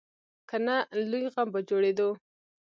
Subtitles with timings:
[0.49, 0.77] که نه،
[1.09, 2.09] لوی غم به جوړېدو.